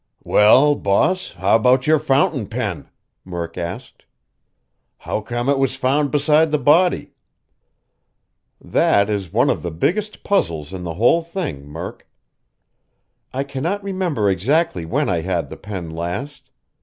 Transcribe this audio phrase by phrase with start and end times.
[0.23, 2.89] "Well, boss, how about your fountain pen?"
[3.23, 4.05] Murk asked.
[4.97, 7.13] "How come it was found beside the body?"
[8.59, 12.09] "That is one of the biggest puzzles in the whole thing, Murk.
[13.31, 16.49] I cannot remember exactly when I had the pen last.